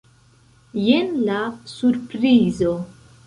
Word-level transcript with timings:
Jen 0.85 1.11
la 1.27 1.43
surprizo. 1.73 2.73